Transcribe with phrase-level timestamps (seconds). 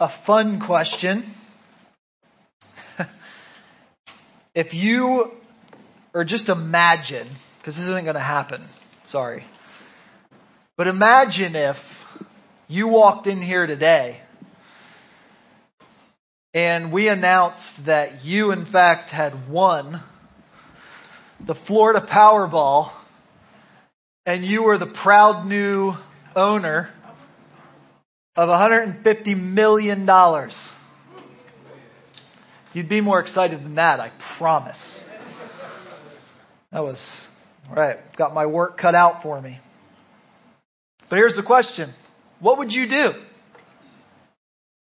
[0.00, 1.34] a fun question.
[4.54, 5.30] if you,
[6.12, 7.28] or just imagine,
[7.58, 8.66] because this isn't going to happen,
[9.06, 9.44] sorry.
[10.76, 11.76] But imagine if
[12.66, 14.20] you walked in here today
[16.52, 20.02] and we announced that you, in fact, had won
[21.46, 22.90] the Florida Powerball
[24.26, 25.92] and you were the proud new
[26.34, 26.88] owner
[28.36, 30.08] of $150 million.
[32.72, 35.00] You'd be more excited than that, I promise.
[36.72, 36.98] That was,
[37.68, 39.60] all right, got my work cut out for me.
[41.08, 41.94] But here's the question
[42.40, 43.10] What would you do?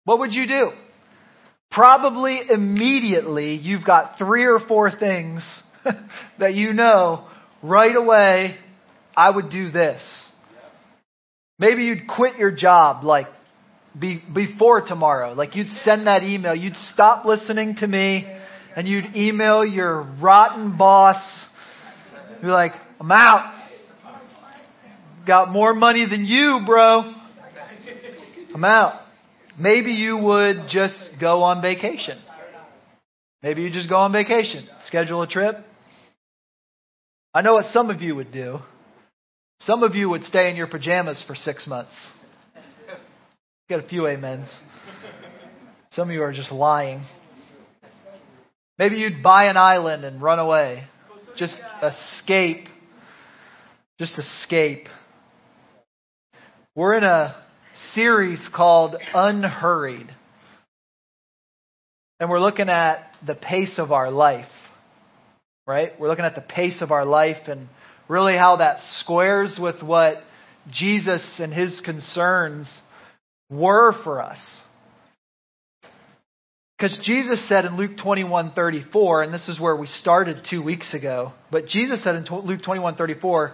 [0.04, 0.70] What would you do?
[1.70, 5.42] Probably immediately you've got three or four things
[6.38, 7.26] that you know
[7.62, 8.56] right away,
[9.16, 10.00] I would do this.
[11.58, 13.26] Maybe you'd quit your job like
[13.98, 15.32] be, before tomorrow.
[15.32, 18.26] Like you'd send that email, you'd stop listening to me,
[18.76, 21.46] and you'd email your rotten boss.
[22.42, 23.54] You're like, I'm out.
[25.26, 27.12] Got more money than you, bro.
[28.54, 29.00] I'm out.
[29.58, 32.18] Maybe you would just go on vacation.
[33.42, 35.64] Maybe you just go on vacation, schedule a trip.
[37.34, 38.58] I know what some of you would do.
[39.60, 41.92] Some of you would stay in your pajamas for six months.
[43.68, 44.48] Got a few amens.
[45.92, 47.02] Some of you are just lying.
[48.78, 50.84] Maybe you'd buy an island and run away.
[51.36, 52.66] Just escape.
[53.98, 54.86] Just escape.
[56.74, 57.44] We're in a
[57.92, 60.14] series called Unhurried.
[62.20, 64.48] And we're looking at the pace of our life.
[65.66, 65.92] Right?
[66.00, 67.68] We're looking at the pace of our life and
[68.08, 70.22] really how that squares with what
[70.70, 72.66] Jesus and his concerns
[73.50, 74.38] were for us.
[76.76, 81.32] Because Jesus said in Luke 21:34, and this is where we started 2 weeks ago,
[81.50, 83.52] but Jesus said in Luke 21:34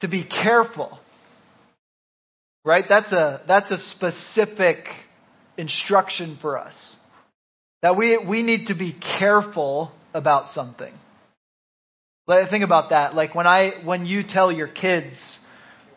[0.00, 0.98] to be careful.
[2.64, 2.84] Right?
[2.88, 4.88] That's a that's a specific
[5.56, 6.96] instruction for us.
[7.82, 10.92] That we we need to be careful about something.
[12.26, 13.14] Think about that.
[13.14, 15.14] Like when I when you tell your kids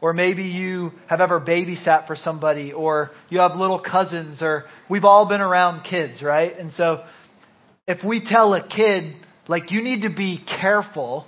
[0.02, 5.06] or maybe you have ever babysat for somebody, or you have little cousins, or we've
[5.06, 6.58] all been around kids, right?
[6.58, 7.04] And so
[7.88, 9.14] if we tell a kid,
[9.48, 11.28] like, you need to be careful,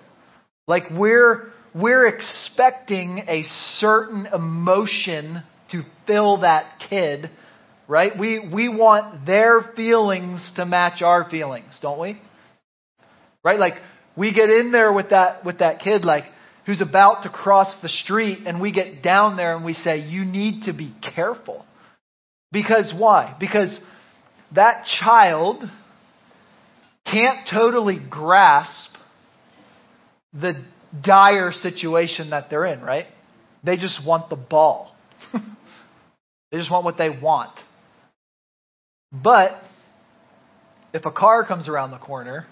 [0.68, 3.44] like, we're, we're expecting a
[3.78, 7.30] certain emotion to fill that kid,
[7.88, 8.18] right?
[8.18, 12.20] We, we want their feelings to match our feelings, don't we?
[13.44, 13.60] Right?
[13.60, 13.76] Like,
[14.16, 16.26] we get in there with that, with that kid, like,
[16.66, 20.26] who's about to cross the street, and we get down there and we say, You
[20.26, 21.66] need to be careful.
[22.52, 23.36] Because why?
[23.40, 23.78] Because
[24.54, 25.64] that child
[27.06, 28.96] can't totally grasp
[30.34, 30.54] the
[31.04, 33.08] dire situation that they're in, right?
[33.64, 34.96] They just want the ball.
[35.34, 37.52] they just want what they want.
[39.12, 39.52] But
[40.94, 42.46] if a car comes around the corner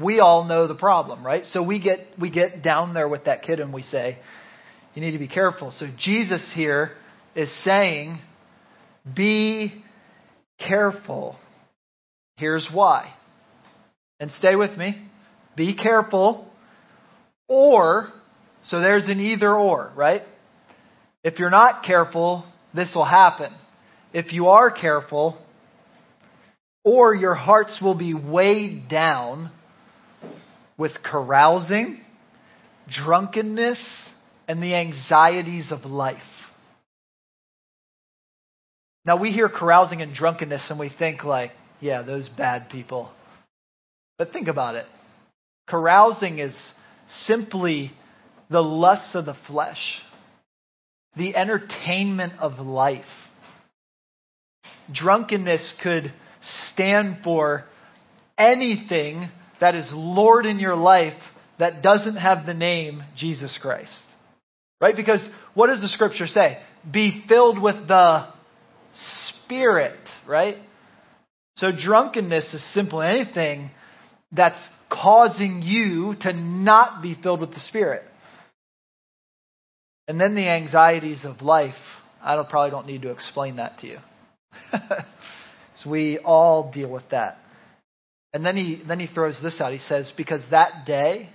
[0.00, 1.44] we all know the problem, right?
[1.44, 4.18] So we get we get down there with that kid and we say,
[4.94, 5.72] you need to be careful.
[5.72, 6.92] So Jesus here
[7.34, 8.18] is saying,
[9.14, 9.84] be
[10.58, 11.36] careful.
[12.36, 13.12] Here's why.
[14.20, 15.00] And stay with me.
[15.56, 16.50] Be careful.
[17.48, 18.08] Or,
[18.64, 20.22] so there's an either or, right?
[21.22, 22.44] If you're not careful,
[22.74, 23.52] this will happen.
[24.12, 25.36] If you are careful,
[26.84, 29.50] or your hearts will be weighed down
[30.76, 32.00] with carousing,
[32.88, 33.78] drunkenness,
[34.48, 36.18] and the anxieties of life.
[39.04, 43.10] Now we hear carousing and drunkenness and we think like, yeah, those bad people.
[44.18, 44.86] But think about it.
[45.68, 46.56] Carousing is
[47.26, 47.92] simply
[48.50, 49.78] the lust of the flesh,
[51.16, 53.04] the entertainment of life.
[54.92, 56.12] Drunkenness could
[56.72, 57.64] stand for
[58.36, 61.20] anything that is Lord in your life
[61.58, 64.00] that doesn't have the name Jesus Christ.
[64.80, 64.96] Right?
[64.96, 66.58] Because what does the scripture say?
[66.90, 68.28] Be filled with the
[69.44, 70.56] Spirit, right?
[71.56, 73.70] So drunkenness is simply anything
[74.32, 74.60] that's
[74.90, 78.02] causing you to not be filled with the Spirit.
[80.06, 81.74] And then the anxieties of life.
[82.22, 83.98] I don't, probably don't need to explain that to you.
[85.76, 87.38] so we all deal with that.
[88.34, 89.72] And then he, then he throws this out.
[89.72, 91.30] He says, Because that day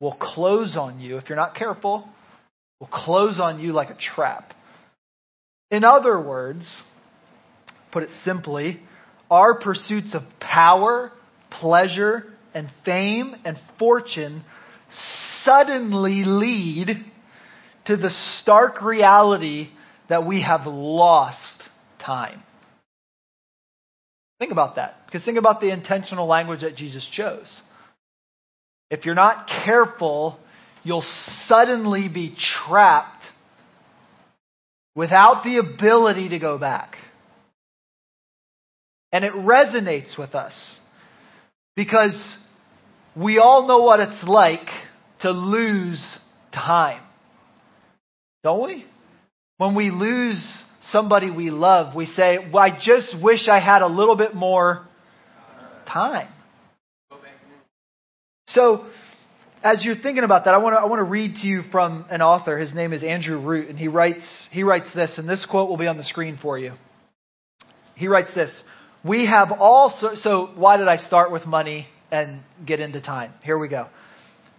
[0.00, 2.08] will close on you, if you're not careful,
[2.80, 4.52] will close on you like a trap.
[5.70, 6.68] In other words,
[7.92, 8.80] put it simply,
[9.30, 11.12] our pursuits of power,
[11.50, 14.44] pleasure, and fame and fortune
[15.42, 16.88] suddenly lead
[17.86, 18.10] to the
[18.40, 19.70] stark reality
[20.08, 21.62] that we have lost
[22.04, 22.42] time.
[24.38, 24.94] Think about that.
[25.06, 27.60] Because think about the intentional language that Jesus chose.
[28.90, 30.38] If you're not careful,
[30.82, 31.04] you'll
[31.46, 32.36] suddenly be
[32.66, 33.24] trapped
[34.94, 36.96] without the ability to go back.
[39.12, 40.52] And it resonates with us
[41.76, 42.16] because
[43.16, 44.68] we all know what it's like
[45.20, 46.04] to lose
[46.52, 47.02] time.
[48.42, 48.84] Don't we?
[49.56, 50.44] When we lose
[50.90, 54.86] somebody we love, we say, well, I just wish I had a little bit more
[55.86, 56.28] time.
[58.48, 58.84] So,
[59.62, 62.04] as you're thinking about that, I want to I want to read to you from
[62.10, 62.58] an author.
[62.58, 65.78] His name is Andrew Root, and he writes he writes this, and this quote will
[65.78, 66.72] be on the screen for you.
[67.94, 68.52] He writes this:
[69.02, 73.32] "We have all so, so why did I start with money and get into time?
[73.42, 73.86] Here we go.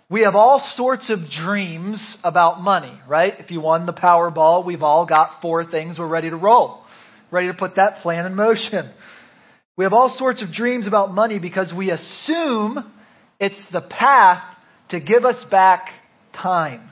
[0.09, 3.33] We have all sorts of dreams about money, right?
[3.39, 6.83] If you won the Powerball, we've all got four things we're ready to roll,
[7.31, 8.91] ready to put that plan in motion.
[9.77, 12.91] We have all sorts of dreams about money because we assume
[13.39, 14.43] it's the path
[14.89, 15.87] to give us back
[16.33, 16.91] time.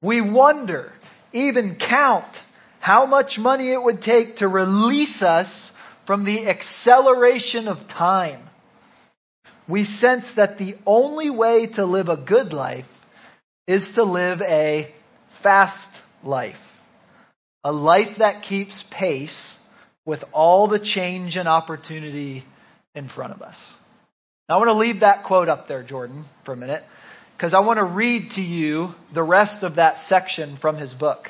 [0.00, 0.92] We wonder,
[1.32, 2.36] even count,
[2.78, 5.48] how much money it would take to release us
[6.06, 8.45] from the acceleration of time
[9.68, 12.84] we sense that the only way to live a good life
[13.66, 14.94] is to live a
[15.42, 15.88] fast
[16.22, 16.54] life.
[17.64, 19.56] A life that keeps pace
[20.04, 22.44] with all the change and opportunity
[22.94, 23.56] in front of us.
[24.48, 26.82] Now, I want to leave that quote up there, Jordan, for a minute,
[27.36, 31.24] because I want to read to you the rest of that section from his book.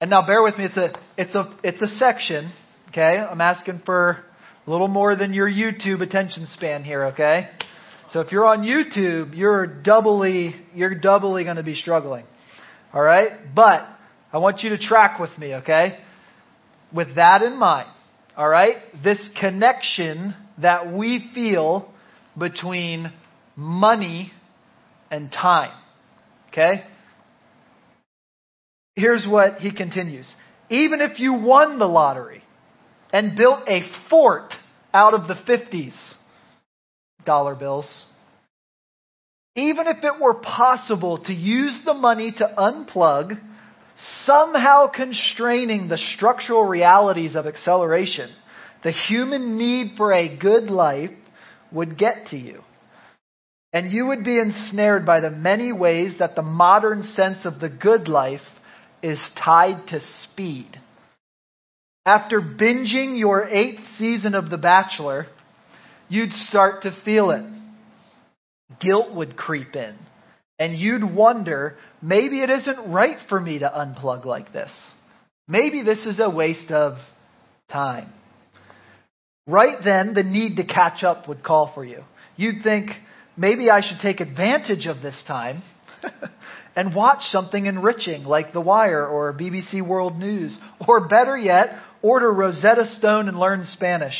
[0.00, 0.66] And now, bear with me.
[0.66, 2.52] It's a, it's a, it's a section.
[2.90, 4.24] Okay, I'm asking for
[4.68, 7.48] a little more than your YouTube attention span here, okay?
[8.10, 12.24] So if you're on YouTube, you're doubly you're doubly going to be struggling.
[12.92, 13.32] All right?
[13.54, 13.88] But
[14.30, 15.98] I want you to track with me, okay?
[16.92, 17.88] With that in mind,
[18.36, 18.76] all right?
[19.02, 21.90] This connection that we feel
[22.36, 23.10] between
[23.56, 24.32] money
[25.10, 25.72] and time.
[26.48, 26.84] Okay?
[28.96, 30.30] Here's what he continues.
[30.68, 32.42] Even if you won the lottery,
[33.12, 34.52] and built a fort
[34.92, 35.96] out of the 50s
[37.24, 38.06] dollar bills.
[39.54, 43.38] Even if it were possible to use the money to unplug,
[44.24, 48.30] somehow constraining the structural realities of acceleration,
[48.84, 51.10] the human need for a good life
[51.72, 52.62] would get to you.
[53.72, 57.68] And you would be ensnared by the many ways that the modern sense of the
[57.68, 58.40] good life
[59.02, 60.80] is tied to speed.
[62.08, 65.26] After binging your eighth season of The Bachelor,
[66.08, 67.44] you'd start to feel it.
[68.80, 69.94] Guilt would creep in.
[70.58, 74.70] And you'd wonder, maybe it isn't right for me to unplug like this.
[75.46, 76.94] Maybe this is a waste of
[77.70, 78.10] time.
[79.46, 82.04] Right then, the need to catch up would call for you.
[82.36, 82.88] You'd think,
[83.36, 85.62] maybe I should take advantage of this time
[86.74, 90.58] and watch something enriching like The Wire or BBC World News.
[90.88, 94.16] Or better yet, order Rosetta Stone and learn Spanish.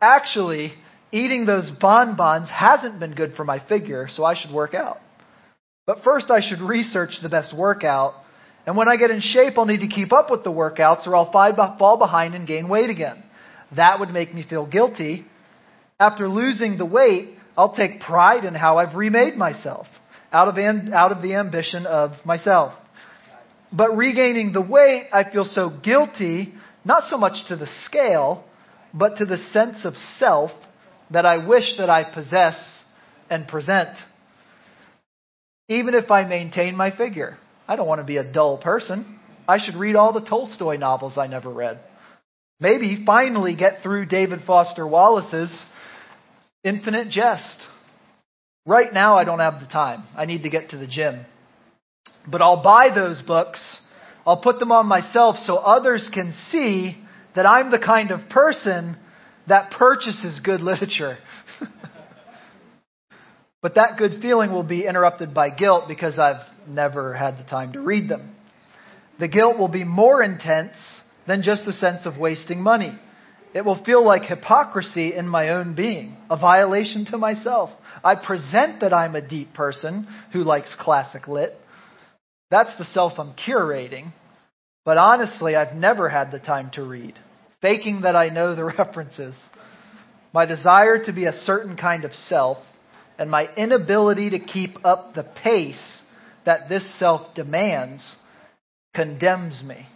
[0.00, 0.72] Actually,
[1.12, 4.98] eating those bonbons hasn't been good for my figure, so I should work out.
[5.86, 8.14] But first, I should research the best workout.
[8.66, 11.14] And when I get in shape, I'll need to keep up with the workouts or
[11.14, 13.22] I'll fall behind and gain weight again.
[13.76, 15.26] That would make me feel guilty.
[16.00, 19.86] After losing the weight, I'll take pride in how I've remade myself
[20.32, 20.58] out of,
[20.92, 22.72] out of the ambition of myself.
[23.72, 26.54] But regaining the weight, I feel so guilty
[26.84, 28.44] not so much to the scale,
[28.92, 30.50] but to the sense of self
[31.10, 32.56] that I wish that I possess
[33.30, 33.90] and present.
[35.68, 39.18] Even if I maintain my figure, I don't want to be a dull person.
[39.48, 41.80] I should read all the Tolstoy novels I never read.
[42.60, 45.50] Maybe finally get through David Foster Wallace's
[46.62, 47.58] Infinite Jest.
[48.66, 50.04] Right now, I don't have the time.
[50.16, 51.24] I need to get to the gym.
[52.26, 53.60] But I'll buy those books
[54.26, 56.96] I'll put them on myself so others can see
[57.34, 58.96] that I'm the kind of person
[59.48, 61.18] that purchases good literature.
[63.62, 67.74] but that good feeling will be interrupted by guilt because I've never had the time
[67.74, 68.34] to read them.
[69.20, 70.74] The guilt will be more intense
[71.26, 72.98] than just the sense of wasting money.
[73.54, 77.70] It will feel like hypocrisy in my own being, a violation to myself.
[78.02, 81.54] I present that I'm a deep person who likes classic lit,
[82.54, 84.12] that's the self I'm curating.
[84.84, 87.14] But honestly, I've never had the time to read,
[87.60, 89.34] faking that I know the references.
[90.32, 92.58] My desire to be a certain kind of self
[93.18, 96.02] and my inability to keep up the pace
[96.46, 98.14] that this self demands
[98.94, 99.86] condemns me.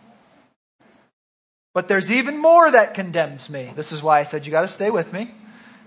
[1.74, 3.72] But there's even more that condemns me.
[3.76, 5.32] This is why I said you got to stay with me.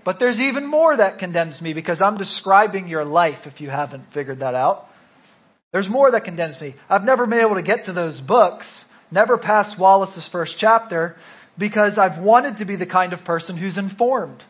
[0.06, 4.06] But there's even more that condemns me because I'm describing your life if you haven't
[4.14, 4.86] figured that out.
[5.72, 6.74] There's more that condemns me.
[6.88, 8.66] I've never been able to get to those books,
[9.10, 11.16] never passed Wallace's first chapter,
[11.58, 14.42] because I've wanted to be the kind of person who's informed,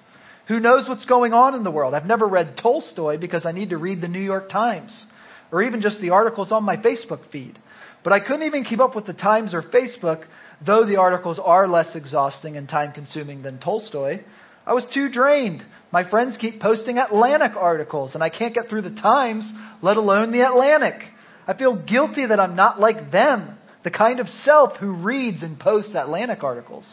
[0.48, 1.94] who knows what's going on in the world.
[1.94, 5.04] I've never read Tolstoy because I need to read the New York Times,
[5.52, 7.56] or even just the articles on my Facebook feed.
[8.02, 10.24] But I couldn't even keep up with the Times or Facebook,
[10.64, 14.22] though the articles are less exhausting and time consuming than Tolstoy.
[14.66, 15.62] I was too drained.
[15.92, 19.50] My friends keep posting Atlantic articles, and I can't get through the Times,
[19.82, 21.02] let alone the Atlantic.
[21.46, 25.58] I feel guilty that I'm not like them, the kind of self who reads and
[25.58, 26.86] posts Atlantic articles.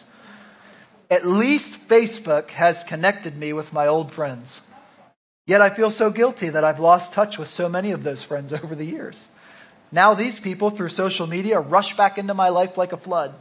[1.10, 4.60] At least Facebook has connected me with my old friends.
[5.46, 8.54] Yet I feel so guilty that I've lost touch with so many of those friends
[8.64, 9.20] over the years.
[9.92, 13.34] Now these people, through social media, rush back into my life like a flood.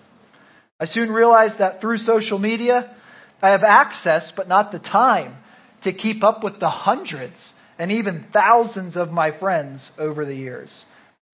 [0.81, 2.97] I soon realized that through social media,
[3.41, 5.37] I have access, but not the time,
[5.85, 7.37] to keep up with the hundreds
[7.79, 10.71] and even thousands of my friends over the years,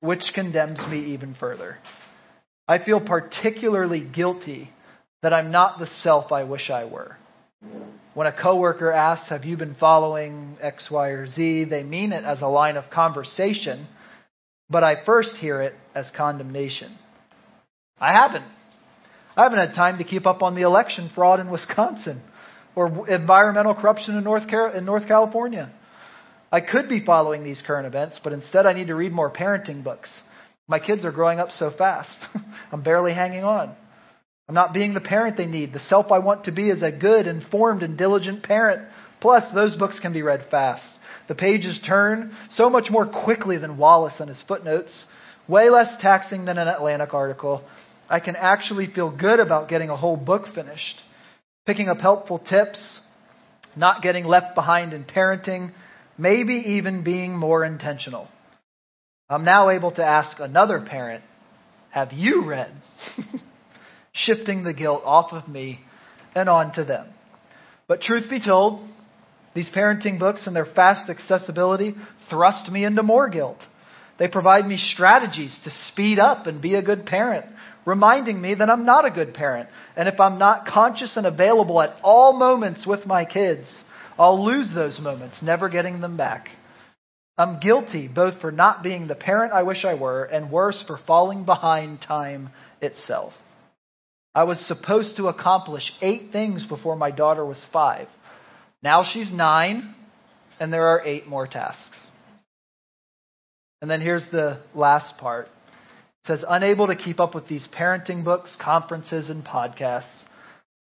[0.00, 1.78] which condemns me even further.
[2.68, 4.70] I feel particularly guilty
[5.22, 7.16] that I'm not the self I wish I were.
[8.12, 11.64] When a coworker asks, Have you been following X, Y, or Z?
[11.64, 13.86] they mean it as a line of conversation,
[14.68, 16.96] but I first hear it as condemnation.
[17.98, 18.44] I haven't.
[19.36, 22.22] I haven't had time to keep up on the election fraud in Wisconsin
[22.76, 25.72] or environmental corruption in North, Car- in North California.
[26.52, 29.82] I could be following these current events, but instead I need to read more parenting
[29.82, 30.08] books.
[30.68, 32.16] My kids are growing up so fast.
[32.72, 33.74] I'm barely hanging on.
[34.48, 35.72] I'm not being the parent they need.
[35.72, 38.88] The self I want to be is a good, informed, and diligent parent.
[39.20, 40.84] Plus, those books can be read fast.
[41.28, 44.92] The pages turn so much more quickly than Wallace and his footnotes,
[45.48, 47.62] way less taxing than an Atlantic article.
[48.08, 50.96] I can actually feel good about getting a whole book finished,
[51.66, 53.00] picking up helpful tips,
[53.76, 55.72] not getting left behind in parenting,
[56.18, 58.28] maybe even being more intentional.
[59.28, 61.24] I'm now able to ask another parent,
[61.90, 62.72] Have you read?
[64.12, 65.80] Shifting the guilt off of me
[66.34, 67.08] and onto them.
[67.88, 68.88] But truth be told,
[69.54, 71.94] these parenting books and their fast accessibility
[72.28, 73.58] thrust me into more guilt.
[74.18, 77.46] They provide me strategies to speed up and be a good parent,
[77.84, 79.68] reminding me that I'm not a good parent.
[79.96, 83.66] And if I'm not conscious and available at all moments with my kids,
[84.18, 86.48] I'll lose those moments, never getting them back.
[87.36, 91.00] I'm guilty both for not being the parent I wish I were and worse for
[91.04, 93.32] falling behind time itself.
[94.36, 98.06] I was supposed to accomplish eight things before my daughter was five.
[98.82, 99.94] Now she's nine,
[100.60, 102.08] and there are eight more tasks.
[103.84, 108.24] And then here's the last part It says, unable to keep up with these parenting
[108.24, 110.22] books, conferences, and podcasts,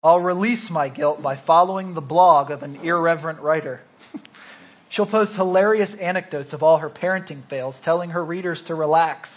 [0.03, 3.81] I'll release my guilt by following the blog of an irreverent writer.
[4.89, 9.29] She'll post hilarious anecdotes of all her parenting fails, telling her readers to relax.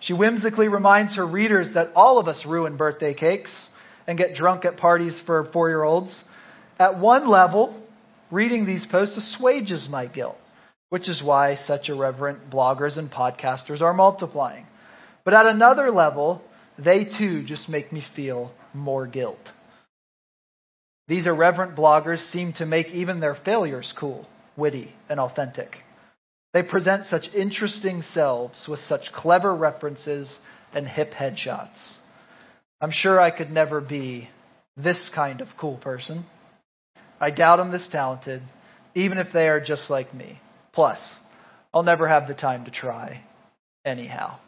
[0.00, 3.68] She whimsically reminds her readers that all of us ruin birthday cakes
[4.08, 6.20] and get drunk at parties for four year olds.
[6.80, 7.80] At one level,
[8.32, 10.36] reading these posts assuages my guilt,
[10.92, 14.66] which is why such irreverent bloggers and podcasters are multiplying.
[15.24, 16.42] But at another level,
[16.78, 19.40] they too just make me feel more guilt.
[21.08, 25.76] These irreverent bloggers seem to make even their failures cool, witty, and authentic.
[26.52, 30.30] They present such interesting selves with such clever references
[30.74, 31.94] and hip headshots.
[32.82, 34.28] I'm sure I could never be
[34.76, 36.26] this kind of cool person.
[37.18, 38.42] I doubt I'm this talented,
[38.94, 40.38] even if they are just like me.
[40.72, 40.98] Plus,
[41.72, 43.22] I'll never have the time to try,
[43.84, 44.38] anyhow.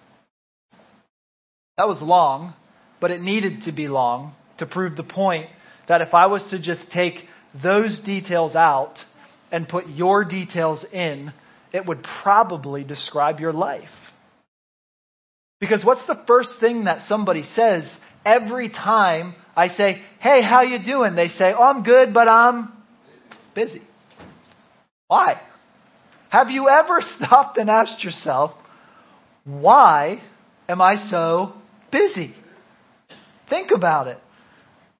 [1.76, 2.54] That was long,
[3.00, 5.48] but it needed to be long to prove the point
[5.88, 7.14] that if I was to just take
[7.62, 8.94] those details out
[9.50, 11.32] and put your details in,
[11.72, 13.88] it would probably describe your life.
[15.60, 17.84] Because what's the first thing that somebody says
[18.24, 22.72] every time I say, "Hey, how you doing?" They say, "Oh, I'm good, but I'm
[23.54, 23.82] busy."
[25.08, 25.40] Why?
[26.34, 28.50] Have you ever stopped and asked yourself,
[29.44, 30.20] "Why
[30.68, 31.54] am I so
[31.94, 32.34] busy.
[33.48, 34.18] Think about it.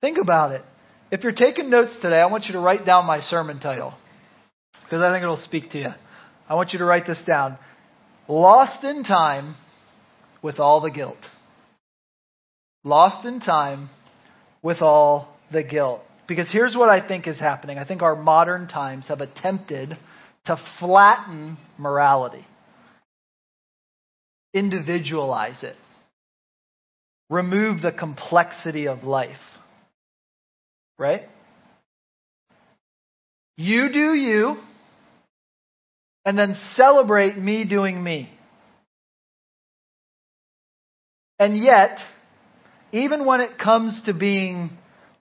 [0.01, 0.63] Think about it.
[1.11, 3.95] If you're taking notes today, I want you to write down my sermon title
[4.85, 5.89] because I think it'll speak to you.
[6.49, 7.59] I want you to write this down
[8.29, 9.57] Lost in Time
[10.41, 11.23] with All the Guilt.
[12.85, 13.89] lost in time
[14.63, 16.03] with all the guilt.
[16.29, 17.79] Because here's what I think is happening.
[17.79, 19.97] I think our modern times have attempted
[20.47, 22.47] to flatten morality,
[24.53, 25.77] individualize it,
[27.31, 29.37] remove the complexity of life.
[30.99, 31.23] Right?
[33.57, 34.57] You do you,
[36.25, 38.31] and then celebrate me doing me.
[41.39, 41.99] And yet,
[42.93, 44.71] even when it comes to being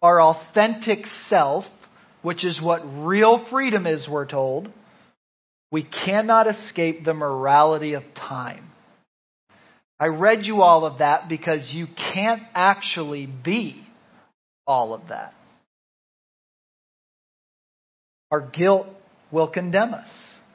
[0.02, 1.66] our authentic self,
[2.22, 4.70] which is what real freedom is, we're told,
[5.74, 8.70] we cannot escape the morality of time.
[10.00, 13.84] I read you all of that because you can't actually be
[14.68, 15.34] all of that.
[18.30, 18.86] Our guilt
[19.32, 20.10] will condemn us.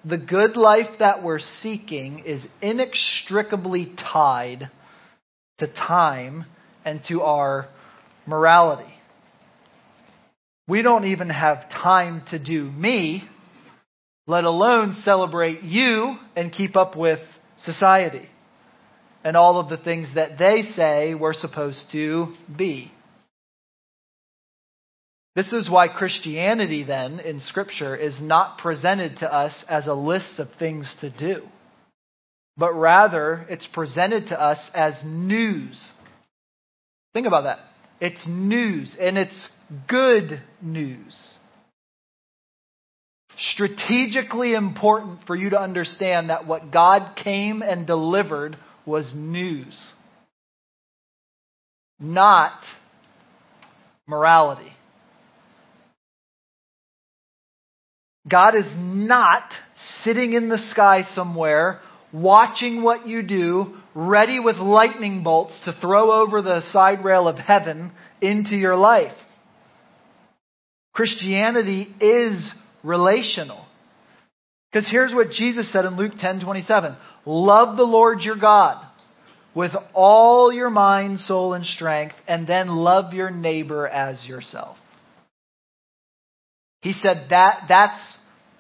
[0.05, 4.71] The good life that we're seeking is inextricably tied
[5.59, 6.45] to time
[6.85, 7.69] and to our
[8.25, 8.95] morality.
[10.69, 13.25] We don't even have time to do me,
[14.29, 17.19] let alone celebrate you and keep up with
[17.57, 18.29] society
[19.25, 22.93] and all of the things that they say we're supposed to be.
[25.35, 30.39] This is why Christianity, then, in Scripture, is not presented to us as a list
[30.39, 31.43] of things to do,
[32.57, 35.83] but rather it's presented to us as news.
[37.15, 37.61] Think about that.
[38.01, 39.49] It's news, and it's
[39.89, 41.17] good news.
[43.39, 49.77] Strategically important for you to understand that what God came and delivered was news,
[52.01, 52.61] not
[54.07, 54.73] morality.
[58.29, 59.43] God is not
[60.03, 61.81] sitting in the sky somewhere
[62.13, 67.37] watching what you do, ready with lightning bolts to throw over the side rail of
[67.37, 69.17] heaven into your life.
[70.93, 73.65] Christianity is relational.
[74.71, 76.97] Because here's what Jesus said in Luke 10:27.
[77.25, 78.85] Love the Lord your God
[79.55, 84.77] with all your mind, soul, and strength, and then love your neighbor as yourself.
[86.83, 88.19] He said that that's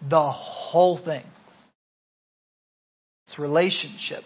[0.08, 1.24] the whole thing.
[3.26, 4.24] It's relationship.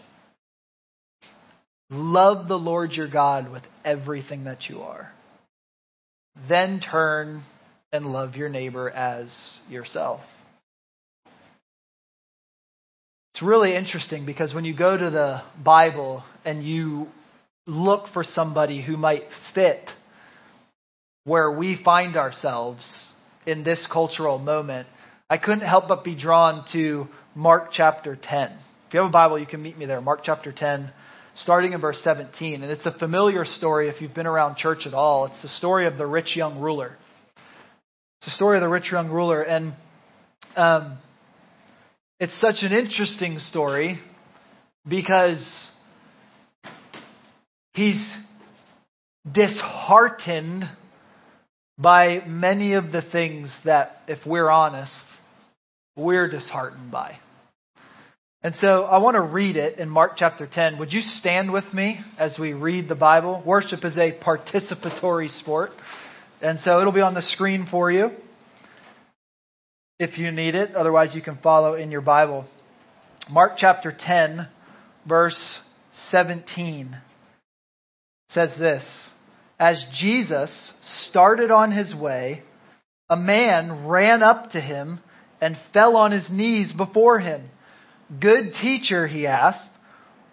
[1.91, 5.13] Love the Lord your God with everything that you are.
[6.49, 7.43] Then turn
[7.93, 9.31] and love your neighbor as
[9.69, 10.21] yourself.
[13.35, 17.09] It's really interesting because when you go to the Bible and you
[17.67, 19.25] look for somebody who might
[19.55, 19.89] fit
[21.25, 22.83] where we find ourselves
[23.47, 24.89] in this cultural moment,
[25.31, 28.53] I couldn't help but be drawn to Mark chapter 10.
[28.89, 30.01] If you have a Bible, you can meet me there.
[30.01, 30.93] Mark chapter 10,
[31.37, 32.63] starting in verse 17.
[32.63, 35.27] And it's a familiar story if you've been around church at all.
[35.27, 36.97] It's the story of the rich young ruler.
[38.23, 39.43] It's the story of the rich young ruler.
[39.43, 39.73] And
[40.55, 40.99] um,
[42.21, 43.99] it's such an interesting story
[44.89, 45.45] because
[47.73, 48.01] he's
[49.29, 50.67] disheartened
[51.77, 54.95] by many of the things that, if we're honest,
[55.97, 57.17] we're disheartened by.
[58.41, 60.79] And so I want to read it in Mark chapter 10.
[60.79, 63.43] Would you stand with me as we read the Bible?
[63.45, 65.73] Worship is a participatory sport.
[66.43, 68.11] And so it'll be on the screen for you
[69.99, 70.75] if you need it.
[70.75, 72.47] Otherwise, you can follow in your Bible.
[73.31, 74.49] Mark chapter 10,
[75.09, 75.61] verse
[76.11, 76.97] 17
[78.31, 78.85] says this
[79.59, 80.73] As Jesus
[81.09, 82.43] started on his way,
[83.09, 85.01] a man ran up to him
[85.41, 87.49] and fell on his knees before him.
[88.21, 89.69] Good teacher, he asked,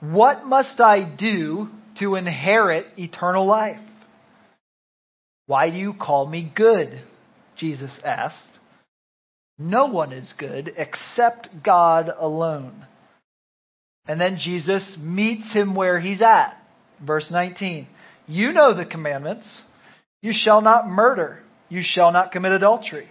[0.02, 1.68] what must I do
[2.00, 3.80] to inherit eternal life?
[5.50, 7.02] Why do you call me good?
[7.58, 8.46] Jesus asked.
[9.58, 12.86] No one is good except God alone.
[14.08, 16.56] And then Jesus meets him where he's at.
[17.04, 17.88] Verse 19.
[18.28, 19.48] You know the commandments.
[20.22, 21.40] You shall not murder.
[21.68, 23.08] You shall not commit adultery.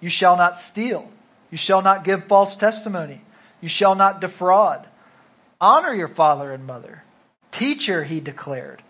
[0.00, 1.06] You shall not steal.
[1.50, 3.20] You shall not give false testimony.
[3.60, 4.88] You shall not defraud.
[5.60, 7.02] Honor your father and mother.
[7.58, 8.82] Teacher, he declared,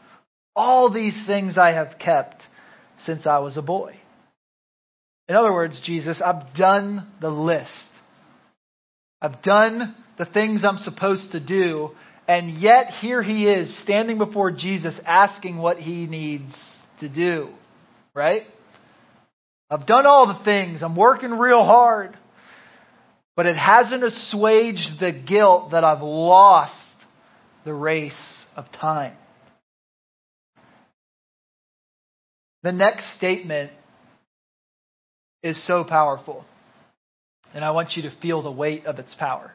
[0.54, 2.42] all these things I have kept
[3.04, 3.94] since I was a boy.
[5.28, 7.70] In other words, Jesus, I've done the list.
[9.20, 11.90] I've done the things I'm supposed to do,
[12.26, 16.54] and yet here he is standing before Jesus asking what he needs
[17.00, 17.50] to do.
[18.14, 18.42] Right?
[19.70, 20.82] I've done all the things.
[20.82, 22.16] I'm working real hard.
[23.34, 26.74] But it hasn't assuaged the guilt that I've lost
[27.64, 29.16] the race of time.
[32.62, 33.72] The next statement
[35.42, 36.44] is so powerful.
[37.54, 39.52] And I want you to feel the weight of its power.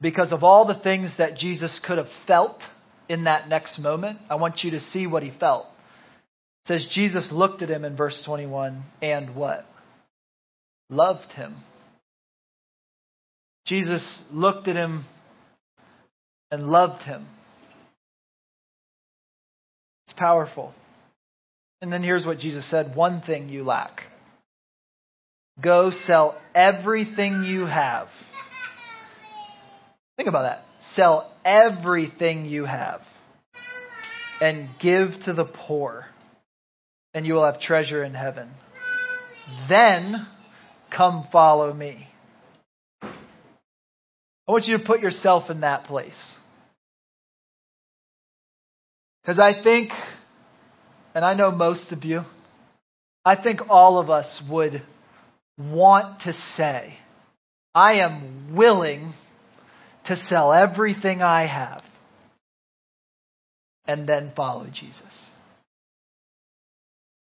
[0.00, 2.60] Because of all the things that Jesus could have felt
[3.08, 5.66] in that next moment, I want you to see what he felt.
[6.64, 9.64] It says Jesus looked at him in verse 21 and what?
[10.90, 11.56] Loved him.
[13.66, 15.04] Jesus looked at him
[16.50, 17.26] and loved him.
[20.06, 20.74] It's powerful.
[21.82, 24.02] And then here's what Jesus said one thing you lack.
[25.60, 28.08] Go sell everything you have.
[30.16, 30.64] Think about that.
[30.94, 33.00] Sell everything you have
[34.40, 36.06] and give to the poor,
[37.12, 38.50] and you will have treasure in heaven.
[39.68, 40.26] Then
[40.94, 42.08] come follow me.
[44.46, 46.18] I want you to put yourself in that place.
[49.22, 49.90] Because I think,
[51.14, 52.22] and I know most of you,
[53.24, 54.82] I think all of us would
[55.58, 56.94] want to say,
[57.74, 59.14] I am willing
[60.06, 61.82] to sell everything I have
[63.86, 65.02] and then follow Jesus.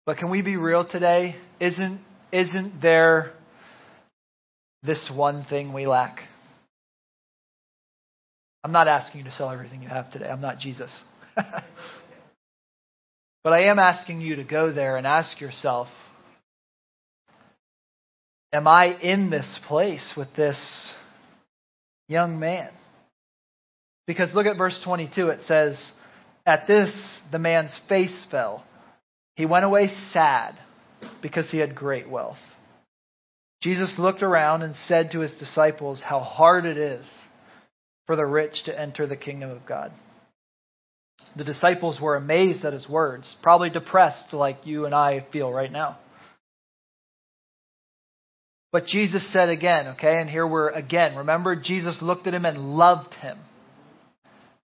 [0.05, 1.35] But can we be real today?
[1.59, 1.99] Isn't,
[2.31, 3.33] isn't there
[4.83, 6.19] this one thing we lack?
[8.63, 10.27] I'm not asking you to sell everything you have today.
[10.27, 10.91] I'm not Jesus.
[13.45, 15.87] but I am asking you to go there and ask yourself
[18.51, 20.57] Am I in this place with this
[22.07, 22.69] young man?
[24.07, 25.27] Because look at verse 22.
[25.27, 25.91] It says,
[26.45, 26.91] At this,
[27.31, 28.63] the man's face fell.
[29.35, 30.55] He went away sad
[31.21, 32.37] because he had great wealth.
[33.61, 37.05] Jesus looked around and said to his disciples, How hard it is
[38.07, 39.91] for the rich to enter the kingdom of God.
[41.35, 45.71] The disciples were amazed at his words, probably depressed like you and I feel right
[45.71, 45.97] now.
[48.71, 51.15] But Jesus said again, okay, and here we're again.
[51.15, 53.37] Remember, Jesus looked at him and loved him.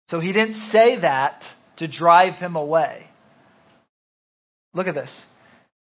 [0.09, 1.41] So he didn't say that
[1.77, 3.05] to drive him away.
[4.73, 5.23] Look at this.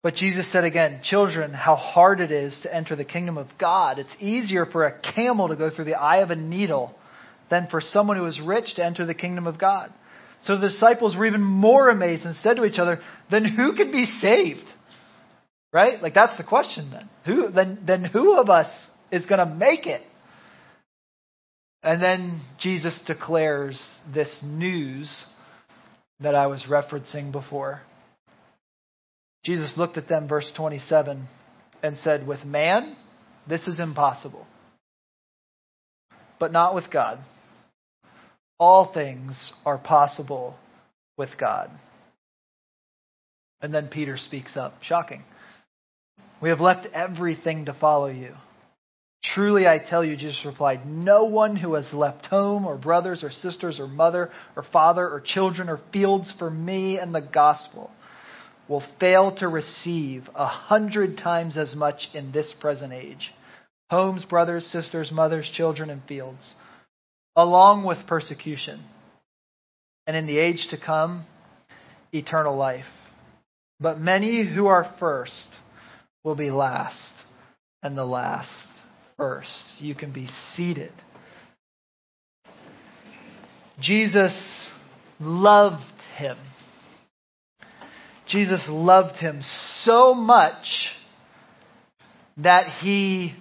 [0.01, 3.97] But Jesus said again, Children, how hard it is to enter the kingdom of God.
[3.99, 6.95] It's easier for a camel to go through the eye of a needle
[7.49, 9.91] than for someone who is rich to enter the kingdom of God.
[10.45, 12.99] So the disciples were even more amazed and said to each other,
[13.31, 14.65] Then who can be saved?
[15.73, 16.01] Right?
[16.01, 17.10] Like that's the question then.
[17.25, 18.67] Who then then who of us
[19.12, 20.01] is going to make it?
[21.84, 23.81] And then Jesus declares
[24.13, 25.13] this news
[26.21, 27.81] that I was referencing before.
[29.43, 31.27] Jesus looked at them verse 27
[31.84, 32.95] and said, "With man,
[33.47, 34.47] this is impossible,
[36.39, 37.19] but not with God.
[38.57, 40.55] All things are possible
[41.17, 41.71] with God."
[43.61, 44.83] And then Peter speaks up.
[44.83, 45.23] Shocking.
[46.41, 48.35] We have left everything to follow you.
[49.33, 53.31] Truly, I tell you, Jesus replied, no one who has left home or brothers or
[53.31, 57.89] sisters or mother or father or children or fields for me and the gospel
[58.67, 63.31] will fail to receive a hundred times as much in this present age
[63.91, 66.53] homes, brothers, sisters, mothers, children, and fields,
[67.36, 68.82] along with persecution.
[70.08, 71.26] And in the age to come,
[72.12, 72.86] eternal life.
[73.80, 75.48] But many who are first,
[76.26, 77.13] will be last,
[77.84, 78.50] and the last
[79.15, 79.76] first.
[79.80, 80.91] You can be seated.
[83.80, 84.67] Jesus
[85.19, 85.84] loved
[86.17, 86.38] him.
[88.28, 89.41] Jesus loved him
[89.84, 90.89] so much
[92.38, 93.36] that he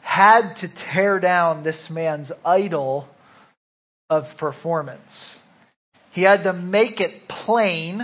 [0.00, 3.06] had to tear down this man's idol
[4.10, 5.00] of performance.
[6.12, 8.02] He had to make it plain,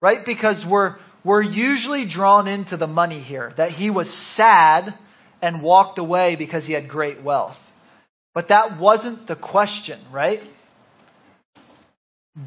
[0.00, 0.24] right?
[0.24, 4.94] Because we're we're usually drawn into the money here, that he was sad
[5.40, 7.56] and walked away because he had great wealth.
[8.34, 10.40] But that wasn't the question, right?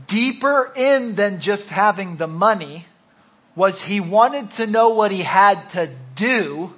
[0.10, 2.86] Deeper in than just having the money
[3.56, 6.70] was he wanted to know what he had to do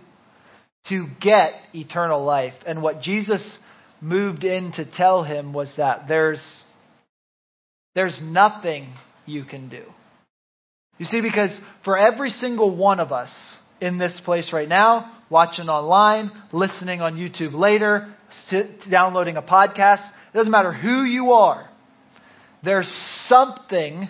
[0.89, 2.53] to get eternal life.
[2.65, 3.57] And what Jesus
[4.01, 6.41] moved in to tell him was that there's,
[7.95, 8.93] there's nothing
[9.25, 9.83] you can do.
[10.97, 13.29] You see, because for every single one of us
[13.79, 18.13] in this place right now, watching online, listening on YouTube later,
[18.89, 21.69] downloading a podcast, it doesn't matter who you are,
[22.63, 22.89] there's
[23.27, 24.09] something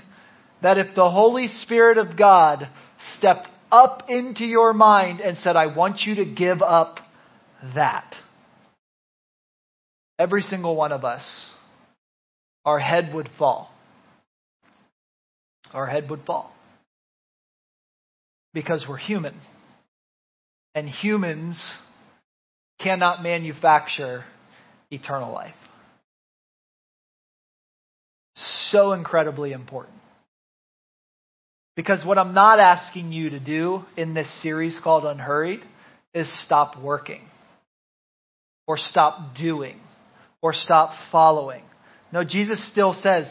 [0.61, 2.69] that if the Holy Spirit of God
[3.17, 6.99] stepped up into your mind and said, I want you to give up
[7.75, 8.15] that.
[10.19, 11.23] Every single one of us,
[12.65, 13.71] our head would fall.
[15.73, 16.51] Our head would fall.
[18.53, 19.35] Because we're human.
[20.73, 21.61] And humans
[22.79, 24.23] cannot manufacture
[24.91, 25.55] eternal life.
[28.69, 29.97] So incredibly important.
[31.75, 35.59] Because what I'm not asking you to do in this series called Unhurried
[36.13, 37.21] is stop working,
[38.65, 39.79] or stop doing,
[40.47, 41.63] or stop following.
[42.13, 43.29] No, Jesus still says,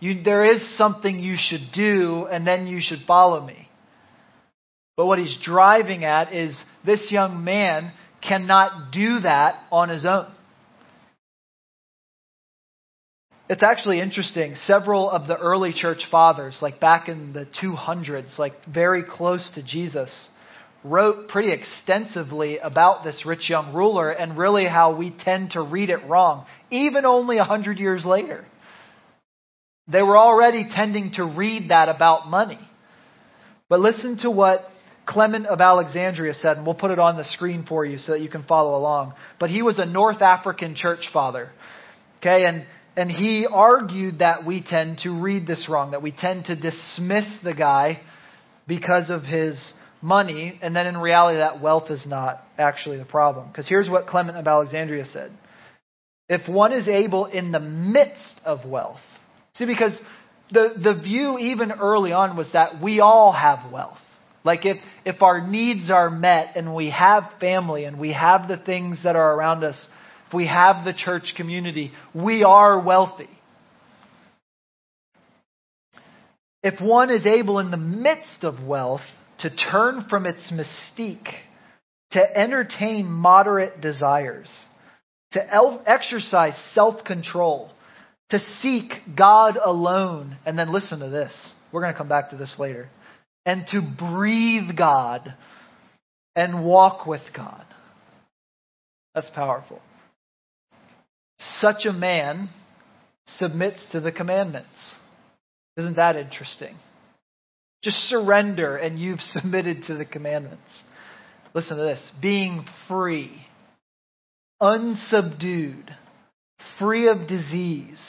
[0.00, 3.68] you, there is something you should do, and then you should follow me.
[4.96, 7.92] But what he's driving at is this young man
[8.26, 10.32] cannot do that on his own.
[13.50, 14.54] It's actually interesting.
[14.54, 19.62] Several of the early church fathers, like back in the 200s, like very close to
[19.62, 20.10] Jesus,
[20.82, 25.90] wrote pretty extensively about this rich young ruler and really how we tend to read
[25.90, 28.46] it wrong, even only a hundred years later.
[29.88, 32.58] They were already tending to read that about money.
[33.68, 34.66] But listen to what
[35.06, 38.20] Clement of Alexandria said, and we'll put it on the screen for you so that
[38.20, 39.14] you can follow along.
[39.38, 41.50] But he was a North African church father.
[42.18, 42.66] Okay, and,
[42.96, 47.26] and he argued that we tend to read this wrong, that we tend to dismiss
[47.42, 48.00] the guy
[48.68, 49.58] because of his
[50.02, 53.48] money, and then in reality that wealth is not actually the problem.
[53.48, 55.32] Because here's what Clement of Alexandria said.
[56.28, 59.00] If one is able in the midst of wealth,
[59.56, 59.98] see, because
[60.50, 63.98] the, the view even early on was that we all have wealth.
[64.44, 68.56] Like if, if our needs are met and we have family and we have the
[68.56, 69.86] things that are around us,
[70.28, 73.28] if we have the church community, we are wealthy.
[76.62, 79.00] If one is able in the midst of wealth
[79.42, 81.28] to turn from its mystique,
[82.12, 84.48] to entertain moderate desires,
[85.32, 87.70] to exercise self control,
[88.30, 91.32] to seek God alone, and then listen to this.
[91.72, 92.88] We're going to come back to this later
[93.46, 95.34] and to breathe God
[96.36, 97.64] and walk with God.
[99.14, 99.80] That's powerful.
[101.60, 102.48] Such a man
[103.38, 104.94] submits to the commandments.
[105.76, 106.76] Isn't that interesting?
[107.82, 110.62] Just surrender and you've submitted to the commandments.
[111.54, 113.32] Listen to this being free,
[114.60, 115.88] unsubdued,
[116.78, 118.00] free of disease.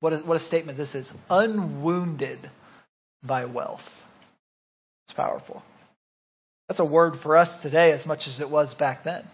[0.00, 1.08] What a, what a statement this is.
[1.28, 2.50] Unwounded
[3.22, 3.80] by wealth.
[5.06, 5.62] It's powerful.
[6.68, 9.24] That's a word for us today as much as it was back then.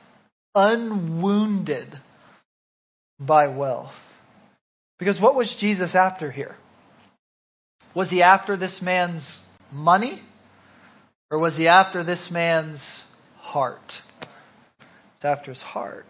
[0.55, 1.95] Unwounded
[3.21, 3.93] by wealth.
[4.99, 6.57] Because what was Jesus after here?
[7.95, 9.25] Was he after this man's
[9.75, 10.23] money?
[11.31, 12.81] Or was he after this man's
[13.39, 13.93] heart?
[15.17, 16.07] It's after his heart.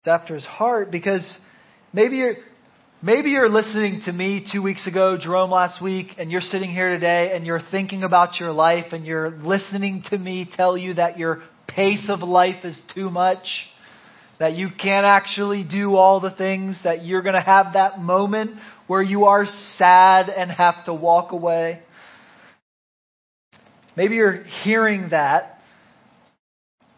[0.00, 1.38] It's after his heart because
[1.92, 2.36] maybe you're
[3.00, 6.88] Maybe you're listening to me two weeks ago, Jerome last week, and you're sitting here
[6.88, 11.16] today and you're thinking about your life and you're listening to me tell you that
[11.16, 13.46] your pace of life is too much,
[14.38, 18.52] that you can't actually do all the things, that you're going to have that moment
[18.86, 19.46] where you are
[19.76, 21.82] sad and have to walk away.
[23.96, 25.58] Maybe you're hearing that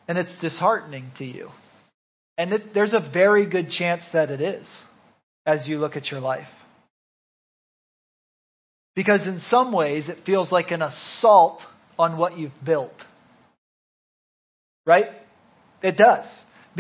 [0.07, 1.49] and it's disheartening to you.
[2.37, 4.67] And it, there's a very good chance that it is
[5.47, 6.49] as you look at your life.
[8.95, 11.61] Because in some ways, it feels like an assault
[11.99, 12.93] on what you've built.
[14.85, 15.07] Right?
[15.83, 16.27] It does.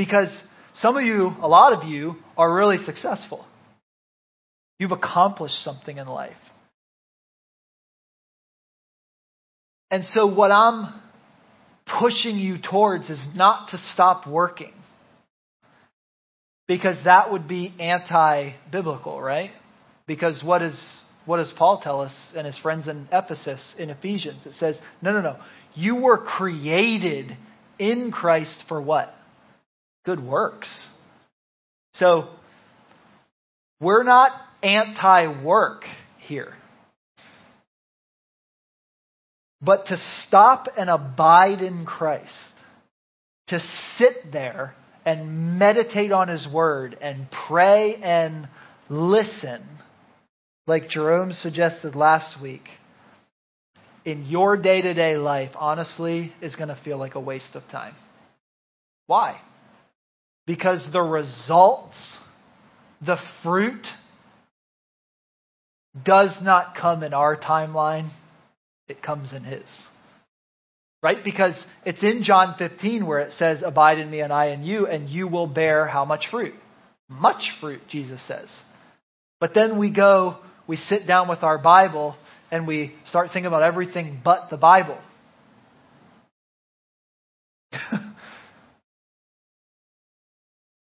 [0.00, 0.34] Because
[0.76, 3.44] some of you, a lot of you, are really successful.
[4.78, 6.32] You've accomplished something in life.
[9.90, 11.02] And so, what I'm
[12.00, 14.72] pushing you towards is not to stop working
[16.66, 19.50] because that would be anti biblical, right?
[20.06, 20.82] Because what, is,
[21.26, 24.46] what does Paul tell us and his friends in Ephesus in Ephesians?
[24.46, 25.36] It says, no, no, no.
[25.74, 27.36] You were created
[27.78, 29.14] in Christ for what?
[30.04, 30.68] Good works.
[31.94, 32.28] So,
[33.80, 34.32] we're not
[34.62, 35.84] anti work
[36.18, 36.54] here.
[39.62, 42.52] But to stop and abide in Christ,
[43.48, 43.58] to
[43.96, 48.48] sit there and meditate on His Word and pray and
[48.88, 49.62] listen,
[50.66, 52.68] like Jerome suggested last week,
[54.04, 57.62] in your day to day life, honestly, is going to feel like a waste of
[57.70, 57.94] time.
[59.06, 59.40] Why?
[60.50, 61.94] Because the results,
[63.06, 63.86] the fruit,
[66.04, 68.10] does not come in our timeline,
[68.88, 69.62] it comes in His.
[71.04, 71.18] Right?
[71.22, 71.54] Because
[71.86, 75.08] it's in John 15 where it says, Abide in me and I in you, and
[75.08, 76.54] you will bear how much fruit?
[77.08, 78.48] Much fruit, Jesus says.
[79.38, 82.16] But then we go, we sit down with our Bible,
[82.50, 84.98] and we start thinking about everything but the Bible.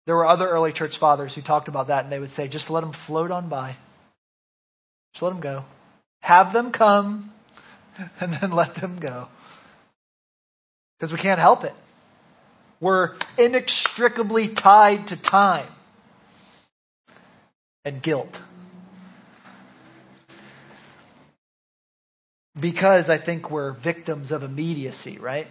[0.06, 2.70] There were other early church fathers who talked about that, and they would say, just
[2.70, 3.76] let them float on by.
[5.14, 5.64] Just let them go.
[6.20, 7.32] Have them come,
[8.20, 9.28] and then let them go.
[10.98, 11.72] Because we can't help it.
[12.80, 15.72] We're inextricably tied to time
[17.84, 18.36] and guilt.
[22.60, 25.46] Because I think we're victims of immediacy, right?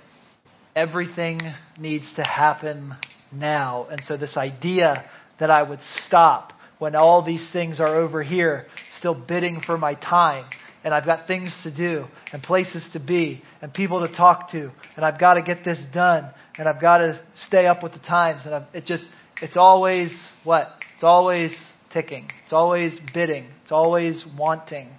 [0.75, 1.39] Everything
[1.77, 2.93] needs to happen
[3.33, 3.87] now.
[3.89, 5.05] And so, this idea
[5.39, 8.65] that I would stop when all these things are over here,
[8.97, 10.45] still bidding for my time,
[10.83, 14.71] and I've got things to do, and places to be, and people to talk to,
[14.95, 17.99] and I've got to get this done, and I've got to stay up with the
[17.99, 19.03] times, and I've, it just,
[19.41, 20.67] it's always what?
[20.95, 21.55] It's always
[21.93, 22.29] ticking.
[22.43, 23.49] It's always bidding.
[23.63, 24.89] It's always wanting.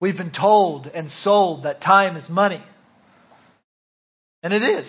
[0.00, 2.62] We've been told and sold that time is money.
[4.42, 4.86] And it is.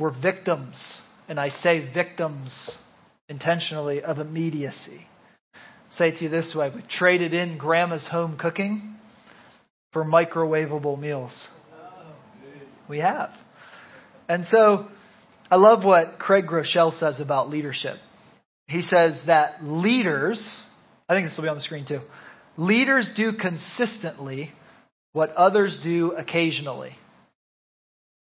[0.00, 0.74] We're victims,
[1.28, 2.70] and I say victims
[3.28, 5.06] intentionally, of immediacy.
[5.92, 8.96] say it to you this way we've traded in grandma's home cooking
[9.92, 11.32] for microwavable meals.
[12.88, 13.30] We have.
[14.28, 14.88] And so
[15.50, 17.96] I love what Craig Groeschel says about leadership.
[18.68, 20.40] He says that leaders,
[21.08, 22.00] I think this will be on the screen too,
[22.56, 24.50] leaders do consistently
[25.12, 26.92] what others do occasionally.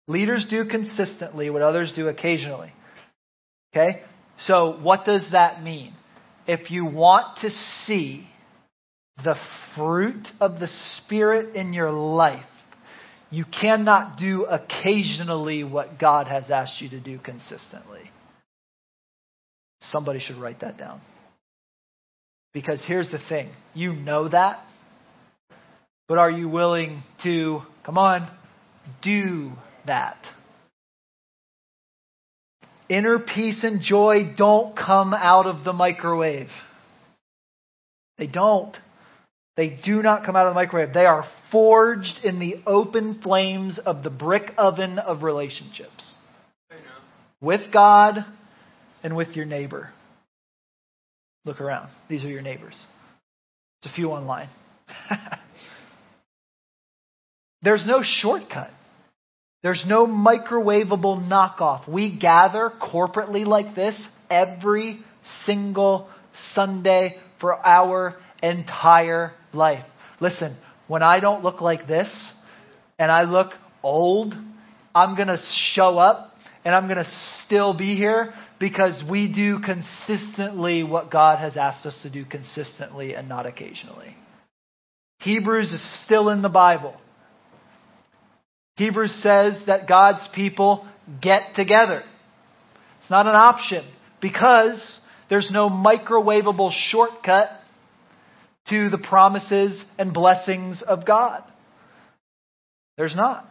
[0.09, 2.73] Leaders do consistently what others do occasionally.
[3.71, 4.01] Okay?
[4.39, 5.93] So, what does that mean?
[6.47, 7.51] If you want to
[7.85, 8.27] see
[9.23, 9.35] the
[9.75, 10.67] fruit of the
[10.97, 12.43] Spirit in your life,
[13.29, 18.09] you cannot do occasionally what God has asked you to do consistently.
[19.81, 21.01] Somebody should write that down.
[22.51, 24.65] Because here's the thing you know that,
[26.07, 28.27] but are you willing to, come on,
[29.03, 29.51] do
[29.87, 30.17] that?
[32.89, 36.49] Inner peace and joy don't come out of the microwave.
[38.17, 38.75] They don't.
[39.55, 40.93] They do not come out of the microwave.
[40.93, 46.13] They are forged in the open flames of the brick oven of relationships
[47.41, 48.25] with God
[49.03, 49.89] and with your neighbor.
[51.45, 51.89] Look around.
[52.09, 52.75] These are your neighbors.
[53.81, 54.49] It's a few online.
[57.61, 58.71] There's no shortcut.
[59.61, 61.87] There's no microwavable knockoff.
[61.87, 64.99] We gather corporately like this every
[65.45, 66.09] single
[66.53, 69.83] Sunday for our entire life.
[70.21, 70.55] Listen,
[70.87, 72.09] when I don't look like this
[72.97, 73.51] and I look
[73.83, 74.33] old,
[74.95, 75.41] I'm going to
[75.73, 77.11] show up and I'm going to
[77.45, 83.13] still be here because we do consistently what God has asked us to do consistently
[83.13, 84.15] and not occasionally.
[85.19, 86.95] Hebrews is still in the Bible.
[88.79, 90.87] Hebrews says that God's people
[91.21, 92.01] get together.
[93.01, 93.85] It's not an option
[94.21, 97.49] because there's no microwavable shortcut
[98.69, 101.43] to the promises and blessings of God.
[102.97, 103.45] There's not.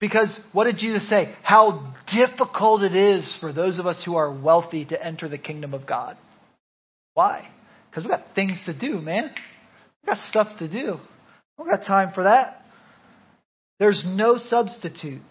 [0.00, 1.32] Because what did Jesus say?
[1.44, 5.72] How difficult it is for those of us who are wealthy to enter the kingdom
[5.72, 6.16] of God.
[7.14, 7.46] Why?
[7.90, 9.30] Because we've got things to do, man.
[10.02, 10.98] We've got stuff to do.
[11.56, 12.59] We don't got time for that.
[13.80, 15.22] There's no substitute.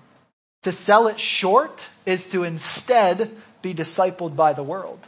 [0.64, 1.72] To sell it short
[2.06, 3.32] is to instead
[3.64, 5.00] be discipled by the world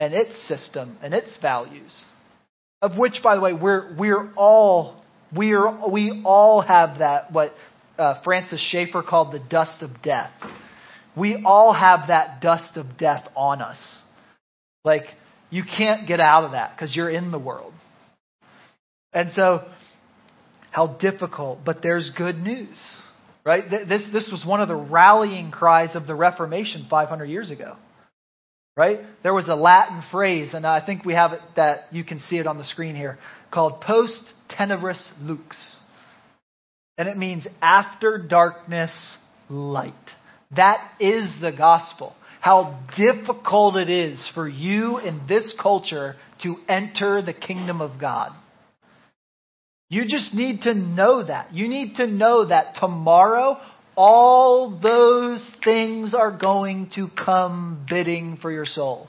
[0.00, 2.02] and its system and its values,
[2.80, 5.00] of which, by the way, we're we're all
[5.32, 7.52] we're we all have that what
[7.98, 10.32] uh, Francis Schaeffer called the dust of death.
[11.16, 13.78] We all have that dust of death on us.
[14.84, 15.04] Like
[15.50, 17.74] you can't get out of that because you're in the world.
[19.12, 19.68] And so
[20.72, 22.76] how difficult, but there's good news.
[23.44, 23.68] Right?
[23.70, 27.76] This, this was one of the rallying cries of the Reformation 500 years ago.
[28.76, 29.00] Right?
[29.22, 32.38] There was a Latin phrase, and I think we have it that you can see
[32.38, 33.18] it on the screen here,
[33.52, 35.56] called post tenebris lux.
[36.96, 38.92] And it means after darkness,
[39.50, 39.92] light.
[40.56, 42.14] That is the gospel.
[42.40, 48.32] How difficult it is for you in this culture to enter the kingdom of God.
[49.92, 51.52] You just need to know that.
[51.52, 53.58] You need to know that tomorrow
[53.94, 59.08] all those things are going to come bidding for your soul.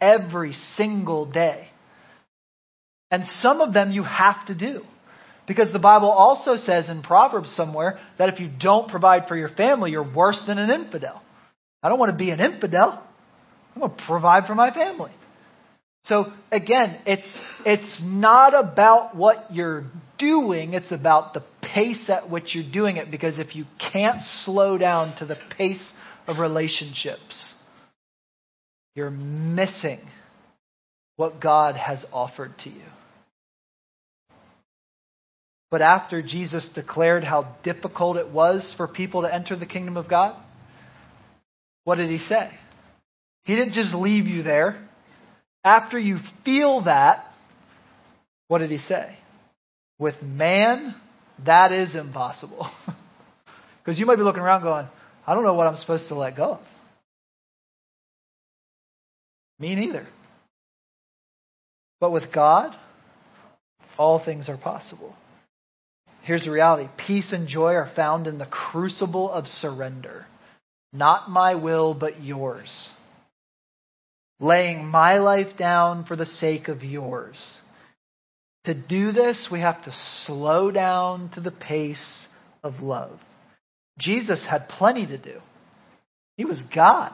[0.00, 1.66] Every single day.
[3.10, 4.82] And some of them you have to do.
[5.48, 9.48] Because the Bible also says in Proverbs somewhere that if you don't provide for your
[9.48, 11.20] family, you're worse than an infidel.
[11.82, 13.04] I don't want to be an infidel.
[13.74, 15.10] I'm going to provide for my family.
[16.04, 19.84] So again, it's, it's not about what you're
[20.18, 23.10] doing, it's about the pace at which you're doing it.
[23.10, 25.92] Because if you can't slow down to the pace
[26.26, 27.54] of relationships,
[28.94, 30.00] you're missing
[31.16, 32.84] what God has offered to you.
[35.70, 40.08] But after Jesus declared how difficult it was for people to enter the kingdom of
[40.08, 40.40] God,
[41.84, 42.50] what did he say?
[43.44, 44.88] He didn't just leave you there.
[45.64, 47.24] After you feel that,
[48.48, 49.16] what did he say?
[49.98, 50.94] With man,
[51.44, 52.70] that is impossible.
[53.84, 54.86] Because you might be looking around going,
[55.26, 56.60] I don't know what I'm supposed to let go of.
[59.58, 60.06] Me neither.
[62.00, 62.74] But with God,
[63.98, 65.14] all things are possible.
[66.22, 70.24] Here's the reality peace and joy are found in the crucible of surrender.
[70.94, 72.88] Not my will, but yours
[74.40, 77.36] laying my life down for the sake of yours.
[78.64, 79.92] To do this, we have to
[80.24, 82.26] slow down to the pace
[82.62, 83.20] of love.
[83.98, 85.40] Jesus had plenty to do.
[86.36, 87.12] He was God.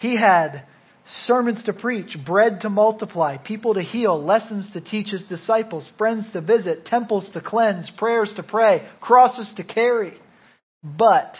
[0.00, 0.64] He had
[1.26, 6.30] sermons to preach, bread to multiply, people to heal, lessons to teach his disciples, friends
[6.32, 10.14] to visit, temples to cleanse, prayers to pray, crosses to carry.
[10.82, 11.34] But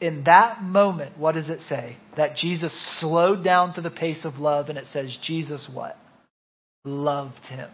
[0.00, 1.96] in that moment, what does it say?
[2.16, 5.96] That Jesus slowed down to the pace of love, and it says, Jesus what?
[6.84, 7.70] Loved him.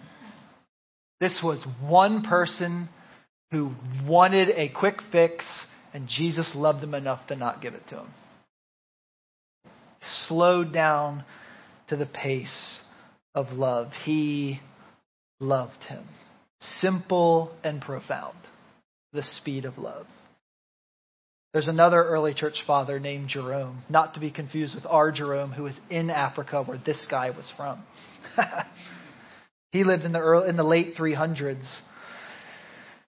[1.20, 2.88] This was one person
[3.50, 3.72] who
[4.06, 5.44] wanted a quick fix,
[5.92, 8.08] and Jesus loved him enough to not give it to him.
[10.28, 11.24] Slowed down
[11.88, 12.80] to the pace
[13.34, 13.88] of love.
[14.04, 14.60] He
[15.40, 16.04] loved him.
[16.78, 18.36] Simple and profound.
[19.12, 20.06] The speed of love.
[21.52, 25.64] There's another early church father named Jerome, not to be confused with our Jerome, who
[25.64, 27.82] was in Africa where this guy was from.
[29.72, 31.80] he lived in the, early, in the late 300s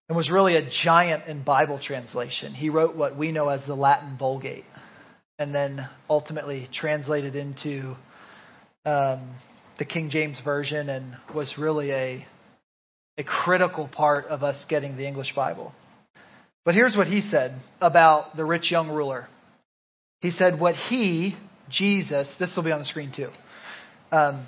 [0.09, 2.53] and was really a giant in Bible translation.
[2.53, 4.65] He wrote what we know as the Latin Vulgate
[5.39, 7.95] and then ultimately translated into
[8.85, 9.37] um,
[9.79, 12.27] the King James Version and was really a,
[13.19, 15.73] a critical part of us getting the English Bible.
[16.65, 19.29] But here's what he said about the rich young ruler.
[20.21, 21.37] He said, What he,
[21.69, 23.31] Jesus, this will be on the screen too.
[24.13, 24.47] Um,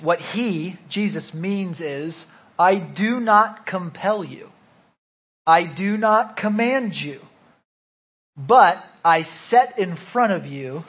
[0.00, 2.20] what he, Jesus, means is,
[2.58, 4.48] I do not compel you.
[5.46, 7.20] I do not command you.
[8.36, 10.82] But I set in front of you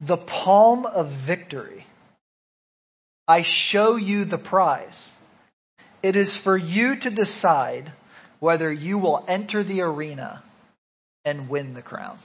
[0.00, 1.84] the palm of victory.
[3.28, 5.10] I show you the prize.
[6.02, 7.92] It is for you to decide
[8.40, 10.42] whether you will enter the arena
[11.24, 12.18] and win the crown.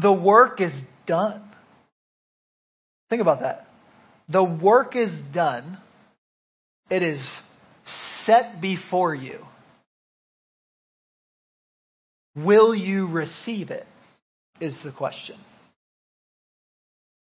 [0.00, 0.72] The work is
[1.06, 1.42] done.
[3.10, 3.66] Think about that.
[4.28, 5.78] The work is done.
[6.90, 7.20] It is
[8.24, 9.40] set before you.
[12.36, 13.86] Will you receive it?
[14.60, 15.36] Is the question.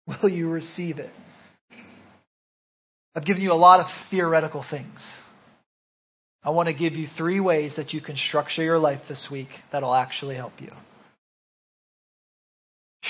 [0.07, 1.09] Will you receive it?
[3.15, 4.99] I've given you a lot of theoretical things.
[6.43, 9.47] I want to give you three ways that you can structure your life this week
[9.71, 10.71] that'll actually help you.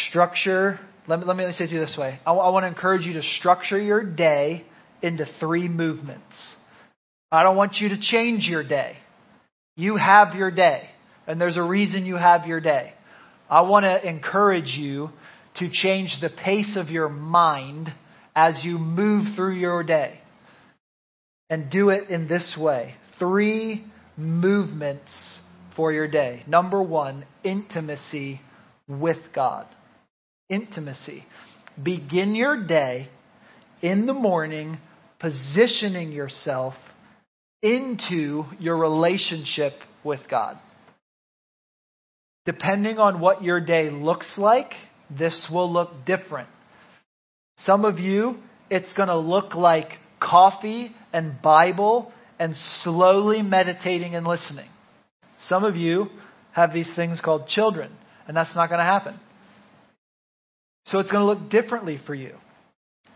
[0.09, 2.19] Structure, let me, let me say it to you this way.
[2.25, 4.63] I, I want to encourage you to structure your day
[5.01, 6.35] into three movements.
[7.31, 8.95] I don't want you to change your day.
[9.75, 10.83] You have your day,
[11.27, 12.93] and there's a reason you have your day.
[13.49, 15.09] I want to encourage you
[15.57, 17.89] to change the pace of your mind
[18.35, 20.19] as you move through your day.
[21.49, 23.85] And do it in this way three
[24.17, 25.11] movements
[25.75, 26.43] for your day.
[26.47, 28.41] Number one, intimacy
[28.87, 29.67] with God.
[30.49, 31.25] Intimacy.
[31.81, 33.09] Begin your day
[33.81, 34.77] in the morning
[35.19, 36.73] positioning yourself
[37.61, 39.73] into your relationship
[40.03, 40.57] with God.
[42.45, 44.71] Depending on what your day looks like,
[45.09, 46.49] this will look different.
[47.59, 48.35] Some of you,
[48.69, 49.87] it's going to look like
[50.19, 54.67] coffee and Bible and slowly meditating and listening.
[55.47, 56.07] Some of you
[56.51, 57.91] have these things called children,
[58.27, 59.19] and that's not going to happen.
[60.87, 62.35] So it's going to look differently for you.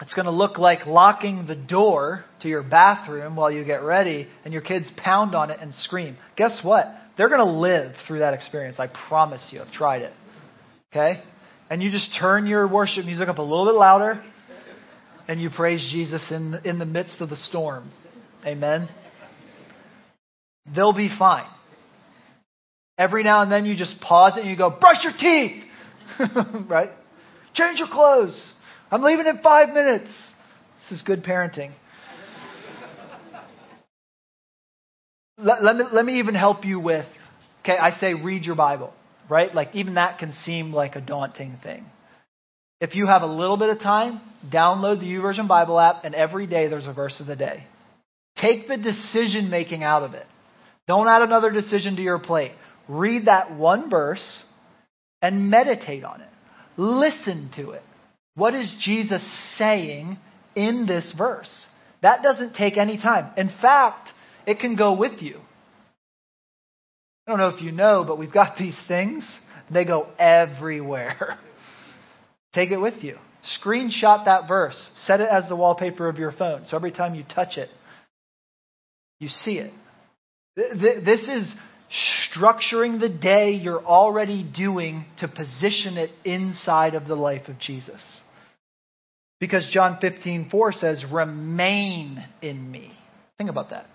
[0.02, 4.28] It's going to look like locking the door to your bathroom while you get ready
[4.46, 6.16] and your kids pound on it and scream.
[6.38, 6.88] Guess what?
[7.18, 8.78] They're going to live through that experience.
[8.80, 9.62] I promise you.
[9.62, 10.14] I've tried it.
[10.92, 11.22] Okay?
[11.70, 14.24] And you just turn your worship music up a little bit louder
[15.28, 17.92] and you praise Jesus in, in the midst of the storm.
[18.46, 18.90] Amen.
[20.76, 21.46] They'll be fine.
[22.98, 25.64] Every now and then you just pause it and you go, brush your teeth!
[26.70, 26.90] right?
[27.54, 28.54] Change your clothes.
[28.92, 30.10] I'm leaving in five minutes.
[30.90, 31.72] This is good parenting.
[35.38, 37.06] let, let, me, let me even help you with,
[37.62, 38.94] okay, I say read your Bible,
[39.30, 39.54] right?
[39.54, 41.86] Like even that can seem like a daunting thing.
[42.82, 46.48] If you have a little bit of time, download the YouVersion Bible app, and every
[46.48, 47.66] day there's a verse of the day.
[48.38, 50.26] Take the decision making out of it.
[50.88, 52.54] Don't add another decision to your plate.
[52.88, 54.44] Read that one verse
[55.22, 56.30] and meditate on it.
[56.78, 57.84] Listen to it.
[58.36, 59.22] What is Jesus
[59.58, 60.18] saying
[60.56, 61.50] in this verse?
[62.02, 63.34] That doesn't take any time.
[63.36, 64.10] In fact,
[64.48, 65.42] it can go with you.
[67.30, 69.38] I don't know if you know, but we've got these things.
[69.72, 71.38] They go everywhere.
[72.56, 73.18] Take it with you.
[73.64, 74.76] Screenshot that verse.
[75.06, 76.66] Set it as the wallpaper of your phone.
[76.66, 77.70] So every time you touch it,
[79.20, 79.72] you see it.
[80.56, 81.54] This is
[82.34, 88.02] structuring the day you're already doing to position it inside of the life of Jesus.
[89.40, 92.92] Because John 15:4 says, "Remain in me."
[93.38, 93.86] Think about that.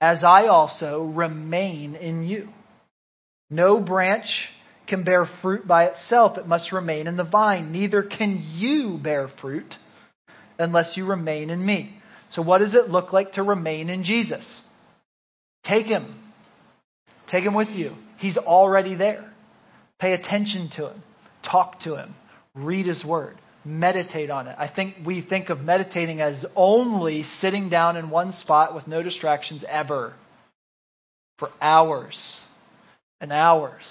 [0.00, 2.48] As I also remain in you.
[3.50, 4.26] No branch
[4.86, 7.72] can bear fruit by itself, it must remain in the vine.
[7.72, 9.74] Neither can you bear fruit
[10.58, 11.96] unless you remain in me.
[12.32, 14.44] So, what does it look like to remain in Jesus?
[15.64, 16.14] Take him.
[17.30, 17.94] Take him with you.
[18.18, 19.32] He's already there.
[19.98, 21.02] Pay attention to him.
[21.50, 22.14] Talk to him.
[22.54, 23.36] Read his word.
[23.66, 24.54] Meditate on it.
[24.56, 29.02] I think we think of meditating as only sitting down in one spot with no
[29.02, 30.14] distractions ever
[31.40, 32.16] for hours
[33.20, 33.82] and hours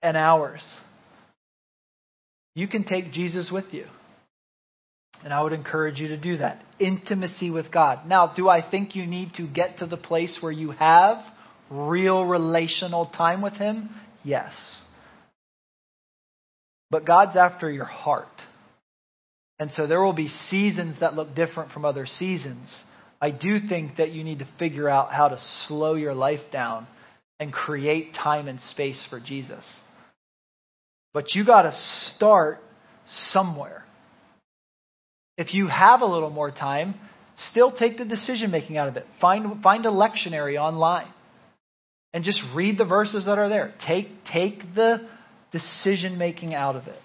[0.00, 0.62] and hours.
[2.54, 3.86] You can take Jesus with you.
[5.24, 6.62] And I would encourage you to do that.
[6.78, 8.06] Intimacy with God.
[8.06, 11.18] Now, do I think you need to get to the place where you have
[11.68, 13.90] real relational time with Him?
[14.22, 14.54] Yes.
[16.92, 18.28] But God's after your heart.
[19.58, 22.72] And so there will be seasons that look different from other seasons.
[23.18, 26.86] I do think that you need to figure out how to slow your life down
[27.40, 29.64] and create time and space for Jesus.
[31.14, 31.72] But you got to
[32.14, 32.58] start
[33.06, 33.84] somewhere.
[35.38, 36.94] If you have a little more time,
[37.50, 39.06] still take the decision making out of it.
[39.18, 41.08] Find, find a lectionary online
[42.12, 43.72] and just read the verses that are there.
[43.86, 45.08] Take, take the
[45.52, 47.00] decision making out of it.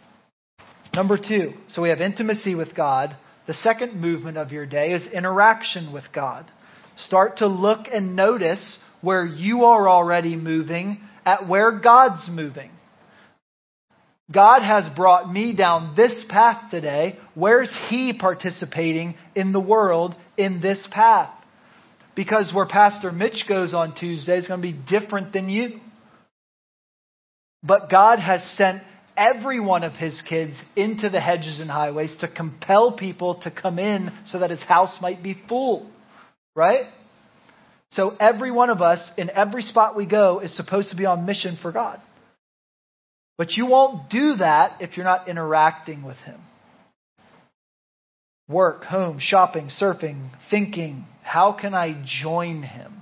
[0.94, 3.16] Number two, so we have intimacy with God.
[3.46, 6.50] The second movement of your day is interaction with God.
[6.98, 12.72] Start to look and notice where you are already moving at where God's moving.
[14.32, 17.18] God has brought me down this path today.
[17.36, 21.34] Where's He participating in the world in this path?
[22.16, 25.80] Because where Pastor Mitch goes on Tuesday is going to be different than you.
[27.64, 28.84] But God has sent
[29.16, 33.80] every one of His kids into the hedges and highways to compel people to come
[33.80, 35.90] in so that His house might be full.
[36.56, 36.86] Right?
[37.92, 41.26] So every one of us, in every spot we go, is supposed to be on
[41.26, 42.02] mission for God.
[43.38, 46.40] But you won't do that if you're not interacting with Him.
[48.50, 51.06] Work, home, shopping, surfing, thinking.
[51.22, 52.94] How can I join Him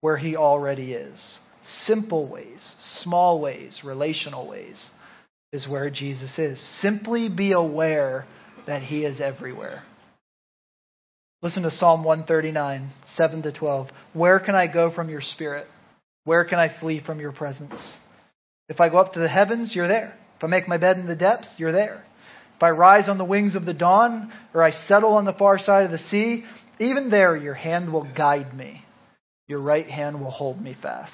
[0.00, 1.38] where He already is?
[1.84, 2.60] Simple ways,
[3.02, 4.82] small ways, relational ways
[5.52, 6.58] is where Jesus is.
[6.80, 8.26] Simply be aware
[8.66, 9.82] that He is everywhere.
[11.42, 13.88] Listen to Psalm 139, 7 to 12.
[14.12, 15.66] Where can I go from your spirit?
[16.24, 17.80] Where can I flee from your presence?
[18.68, 20.14] If I go up to the heavens, you're there.
[20.36, 22.04] If I make my bed in the depths, you're there.
[22.56, 25.58] If I rise on the wings of the dawn, or I settle on the far
[25.58, 26.44] side of the sea,
[26.80, 28.82] even there your hand will guide me.
[29.46, 31.12] Your right hand will hold me fast.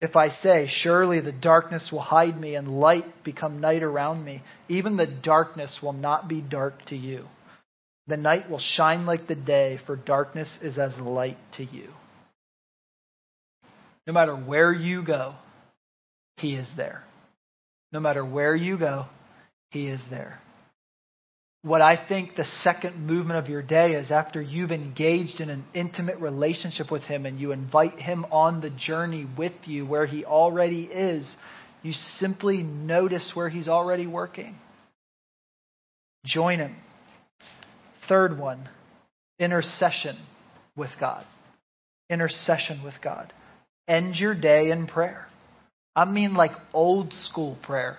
[0.00, 4.42] If I say, Surely the darkness will hide me and light become night around me,
[4.68, 7.26] even the darkness will not be dark to you.
[8.06, 11.88] The night will shine like the day, for darkness is as light to you.
[14.06, 15.34] No matter where you go,
[16.38, 17.04] he is there.
[17.92, 19.06] No matter where you go,
[19.70, 20.40] He is there.
[21.62, 25.64] What I think the second movement of your day is after you've engaged in an
[25.74, 30.24] intimate relationship with Him and you invite Him on the journey with you where He
[30.24, 31.28] already is,
[31.82, 34.54] you simply notice where He's already working.
[36.24, 36.76] Join Him.
[38.08, 38.68] Third one,
[39.40, 40.16] intercession
[40.76, 41.24] with God.
[42.08, 43.32] Intercession with God.
[43.88, 45.26] End your day in prayer.
[45.96, 47.98] I mean like old school prayer,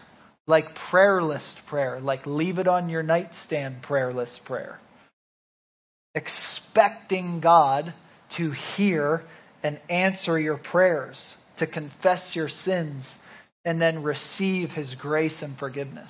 [0.49, 4.79] like prayer list prayer, like leave it on your nightstand prayer list prayer.
[6.15, 7.93] Expecting God
[8.37, 9.21] to hear
[9.61, 11.17] and answer your prayers,
[11.59, 13.07] to confess your sins,
[13.63, 16.09] and then receive his grace and forgiveness.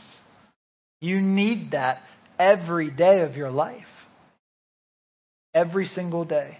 [1.01, 1.97] You need that
[2.39, 3.83] every day of your life.
[5.53, 6.59] Every single day.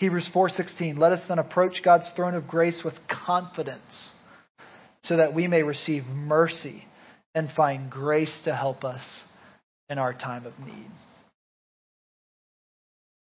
[0.00, 4.10] Hebrews 4:16 Let us then approach God's throne of grace with confidence
[5.04, 6.84] so that we may receive mercy
[7.36, 9.02] and find grace to help us
[9.90, 10.90] in our time of need.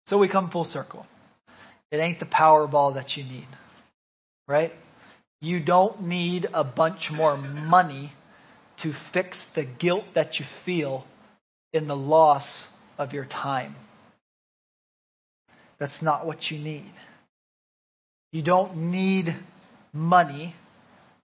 [0.07, 1.05] So we come full circle.
[1.91, 3.47] It ain't the Powerball that you need,
[4.47, 4.71] right?
[5.41, 8.13] You don't need a bunch more money
[8.81, 11.03] to fix the guilt that you feel
[11.73, 12.47] in the loss
[12.97, 13.75] of your time.
[15.79, 16.93] That's not what you need.
[18.31, 19.35] You don't need
[19.91, 20.55] money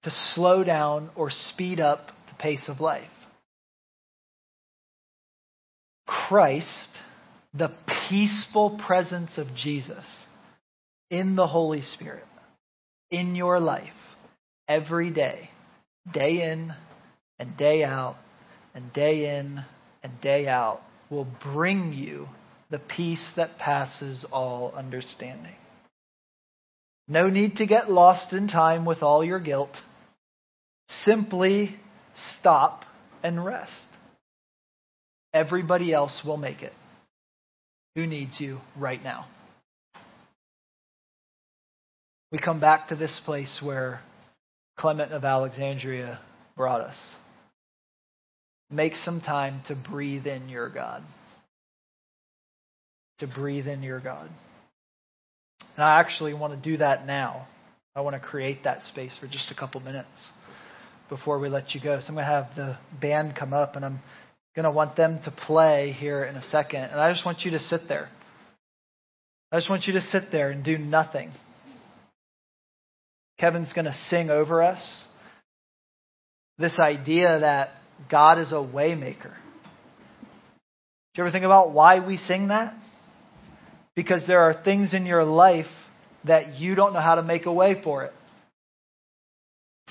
[0.03, 2.09] to slow down or speed up
[2.43, 3.07] pace of life.
[6.05, 6.89] Christ,
[7.53, 7.71] the
[8.09, 10.05] peaceful presence of Jesus
[11.09, 12.25] in the Holy Spirit,
[13.09, 13.87] in your life,
[14.67, 15.49] every day,
[16.13, 16.73] day in
[17.39, 18.17] and day out,
[18.75, 19.63] and day in
[20.03, 22.27] and day out, will bring you
[22.69, 25.55] the peace that passes all understanding.
[27.07, 29.71] No need to get lost in time with all your guilt.
[31.05, 31.77] Simply
[32.39, 32.83] stop
[33.23, 33.71] and rest.
[35.33, 36.73] Everybody else will make it.
[37.95, 39.27] Who needs you right now?
[42.31, 44.01] We come back to this place where
[44.77, 46.19] Clement of Alexandria
[46.57, 46.95] brought us.
[48.71, 51.03] Make some time to breathe in your God.
[53.19, 54.29] To breathe in your God.
[55.75, 57.47] And I actually want to do that now.
[57.95, 60.07] I want to create that space for just a couple minutes
[61.09, 61.99] before we let you go.
[61.99, 63.99] So I'm going to have the band come up and I'm
[64.55, 66.83] going to want them to play here in a second.
[66.83, 68.09] And I just want you to sit there.
[69.51, 71.31] I just want you to sit there and do nothing.
[73.39, 75.03] Kevin's going to sing over us
[76.57, 77.69] this idea that
[78.09, 79.33] God is a waymaker.
[81.13, 82.73] Do you ever think about why we sing that?
[83.95, 85.67] Because there are things in your life
[86.25, 88.13] that you don't know how to make a way for it.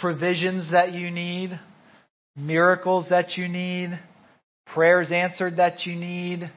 [0.03, 1.61] Provisions that you need,
[2.35, 3.97] miracles that you need,
[4.75, 6.51] prayers answered that you need,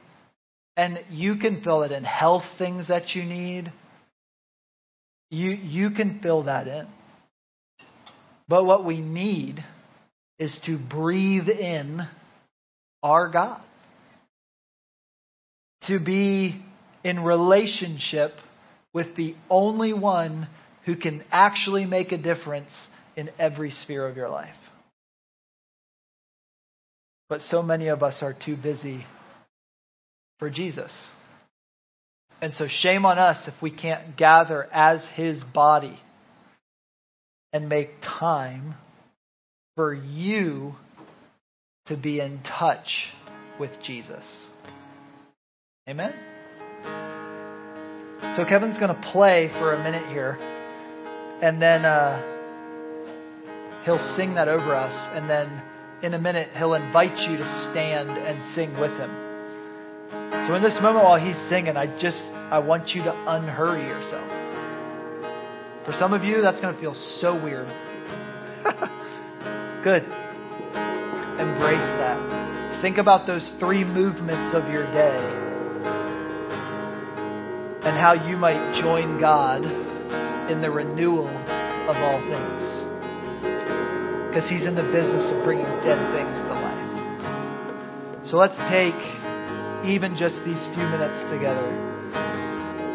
[0.76, 2.02] and you can fill it in.
[2.02, 3.72] Health things that you need.
[5.30, 6.88] You, you can fill that in.
[8.48, 9.64] But what we need
[10.40, 12.00] is to breathe in
[13.04, 13.60] our God.
[15.82, 16.64] To be
[17.04, 18.32] in relationship
[18.92, 20.48] with the only one
[20.84, 22.72] who can actually make a difference
[23.16, 24.54] in every sphere of your life.
[27.28, 29.04] But so many of us are too busy
[30.38, 30.92] for Jesus.
[32.40, 35.98] And so, shame on us if we can't gather as his body
[37.52, 38.74] and make time
[39.74, 40.74] for you
[41.86, 43.08] to be in touch
[43.58, 44.24] with Jesus.
[45.88, 46.12] Amen?
[48.36, 50.36] So, Kevin's going to play for a minute here,
[51.40, 52.35] and then uh,
[53.86, 55.62] he'll sing that over us, and then
[56.02, 59.08] in a minute, he'll invite you to stand and sing with him.
[60.46, 62.20] So in this moment while he's singing, I just
[62.50, 64.28] I want you to unhurry yourself.
[65.86, 67.66] For some of you, that's going to feel so weird.
[69.84, 70.02] Good.
[71.38, 72.80] Embrace that.
[72.82, 75.42] Think about those three movements of your day
[77.86, 79.64] and how you might join God
[80.50, 82.85] in the renewal of all things.
[84.36, 88.28] Because He's in the business of bringing dead things to life.
[88.28, 88.92] So let's take
[89.88, 91.72] even just these few minutes together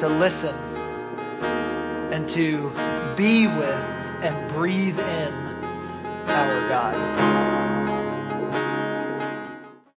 [0.01, 0.53] to listen
[2.13, 3.81] and to be with
[4.21, 5.33] and breathe in
[6.29, 7.50] our God.